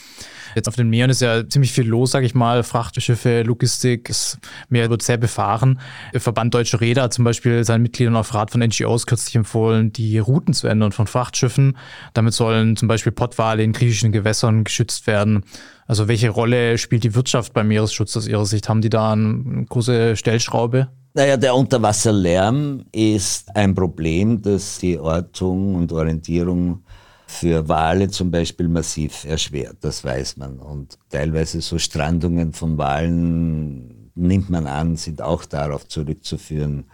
[0.54, 2.62] Jetzt auf den Meeren ist ja ziemlich viel los, sage ich mal.
[2.62, 5.78] Frachtschiffe, Logistik, das Meer wird sehr befahren.
[6.12, 9.92] Der Verband Deutsche Räder hat zum Beispiel seinen Mitgliedern auf Rat von NGOs kürzlich empfohlen,
[9.92, 11.76] die Routen zu ändern von Frachtschiffen.
[12.14, 15.44] Damit sollen zum Beispiel Pottwale in griechischen Gewässern geschützt werden.
[15.86, 18.68] Also welche Rolle spielt die Wirtschaft beim Meeresschutz aus Ihrer Sicht?
[18.68, 20.88] Haben die da eine große Stellschraube?
[21.14, 26.84] Naja, der Unterwasserlärm ist ein Problem, das die Ortung und Orientierung
[27.28, 30.58] für Wale zum Beispiel massiv erschwert, das weiß man.
[30.58, 36.86] Und teilweise so Strandungen von Walen, nimmt man an, sind auch darauf zurückzuführen,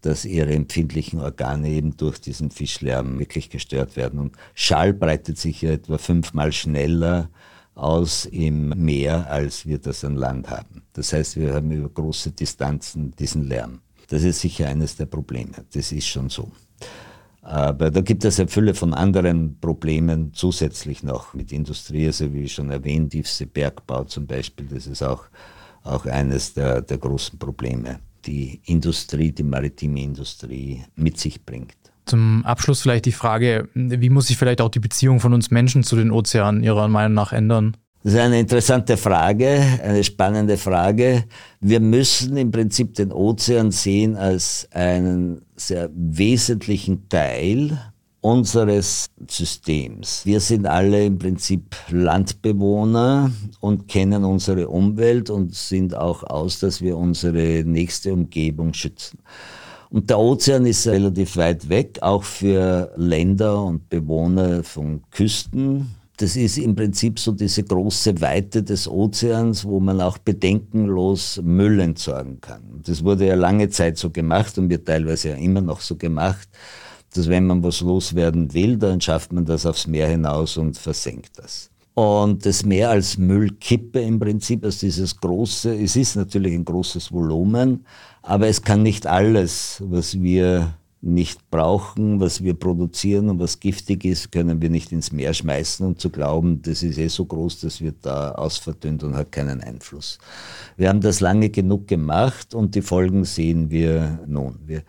[0.00, 4.18] dass ihre empfindlichen Organe eben durch diesen Fischlärm wirklich gestört werden.
[4.18, 7.30] Und Schall breitet sich ja etwa fünfmal schneller
[7.76, 10.82] aus im Meer, als wir das an Land haben.
[10.94, 13.82] Das heißt, wir haben über große Distanzen diesen Lärm.
[14.08, 15.64] Das ist sicher eines der Probleme.
[15.72, 16.50] Das ist schon so.
[17.42, 22.48] Aber da gibt es eine Fülle von anderen Problemen zusätzlich noch mit Industrie, also wie
[22.48, 25.24] schon erwähnt, tiefste Bergbau zum Beispiel, das ist auch,
[25.82, 31.74] auch eines der, der großen Probleme, die Industrie, die maritime Industrie mit sich bringt.
[32.04, 35.82] Zum Abschluss vielleicht die Frage, wie muss sich vielleicht auch die Beziehung von uns Menschen
[35.82, 37.76] zu den Ozeanen Ihrer Meinung nach ändern?
[38.02, 41.24] Das ist eine interessante Frage, eine spannende Frage.
[41.60, 47.78] Wir müssen im Prinzip den Ozean sehen als einen sehr wesentlichen Teil
[48.22, 50.24] unseres Systems.
[50.24, 56.80] Wir sind alle im Prinzip Landbewohner und kennen unsere Umwelt und sind auch aus, dass
[56.80, 59.18] wir unsere nächste Umgebung schützen.
[59.90, 66.36] Und der Ozean ist relativ weit weg, auch für Länder und Bewohner von Küsten das
[66.36, 72.42] ist im Prinzip so diese große Weite des Ozeans, wo man auch bedenkenlos Müll entsorgen
[72.42, 72.82] kann.
[72.84, 76.46] Das wurde ja lange Zeit so gemacht und wird teilweise ja immer noch so gemacht,
[77.14, 81.38] dass wenn man was loswerden will, dann schafft man das aufs Meer hinaus und versenkt
[81.38, 81.70] das.
[81.94, 87.12] Und das Meer als Müllkippe im Prinzip, als dieses große, es ist natürlich ein großes
[87.12, 87.86] Volumen,
[88.20, 94.04] aber es kann nicht alles, was wir nicht brauchen, was wir produzieren und was giftig
[94.04, 97.60] ist, können wir nicht ins Meer schmeißen und zu glauben, das ist eh so groß,
[97.60, 100.18] das wird da ausverdünnt und hat keinen Einfluss.
[100.76, 104.58] Wir haben das lange genug gemacht und die Folgen sehen wir nun.
[104.66, 104.82] Wir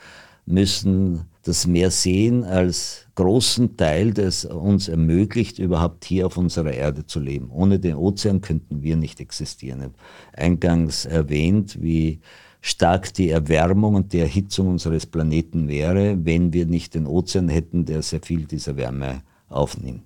[0.45, 7.05] müssen das Meer sehen als großen Teil, das uns ermöglicht, überhaupt hier auf unserer Erde
[7.05, 7.49] zu leben.
[7.49, 9.93] Ohne den Ozean könnten wir nicht existieren.
[10.33, 12.19] Eingangs erwähnt, wie
[12.61, 17.85] stark die Erwärmung und die Erhitzung unseres Planeten wäre, wenn wir nicht den Ozean hätten,
[17.85, 20.03] der sehr viel dieser Wärme aufnimmt.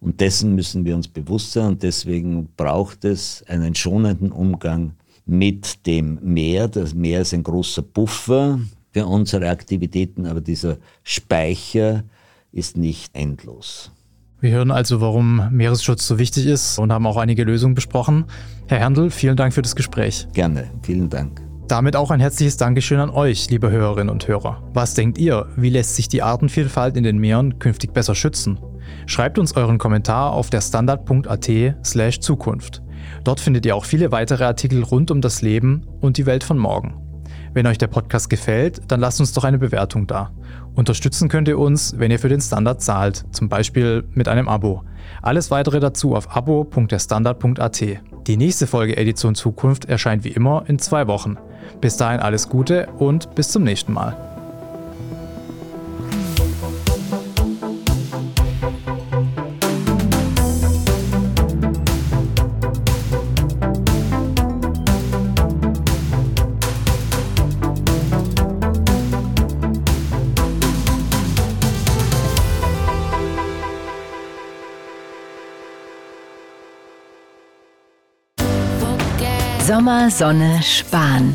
[0.00, 4.94] Und dessen müssen wir uns bewusst sein und deswegen braucht es einen schonenden Umgang
[5.26, 6.68] mit dem Meer.
[6.68, 8.58] Das Meer ist ein großer Buffer
[8.90, 12.04] für unsere Aktivitäten, aber dieser Speicher
[12.50, 13.90] ist nicht endlos.
[14.40, 18.24] Wir hören also, warum Meeresschutz so wichtig ist und haben auch einige Lösungen besprochen.
[18.66, 20.26] Herr Herndl, vielen Dank für das Gespräch.
[20.32, 21.51] Gerne, vielen Dank.
[21.72, 24.62] Damit auch ein herzliches Dankeschön an euch, liebe Hörerinnen und Hörer.
[24.74, 25.46] Was denkt ihr?
[25.56, 28.60] Wie lässt sich die Artenvielfalt in den Meeren künftig besser schützen?
[29.06, 32.82] Schreibt uns euren Kommentar auf der standard.at/slash Zukunft.
[33.24, 36.58] Dort findet ihr auch viele weitere Artikel rund um das Leben und die Welt von
[36.58, 36.94] morgen.
[37.54, 40.30] Wenn euch der Podcast gefällt, dann lasst uns doch eine Bewertung da.
[40.74, 44.82] Unterstützen könnt ihr uns, wenn ihr für den Standard zahlt, zum Beispiel mit einem Abo.
[45.22, 47.82] Alles weitere dazu auf abo.derstandard.at.
[48.26, 51.38] Die nächste Folge Edition Zukunft erscheint wie immer in zwei Wochen.
[51.80, 54.16] Bis dahin alles Gute und bis zum nächsten Mal.
[79.72, 81.34] Sommer, Sonne, Sparen.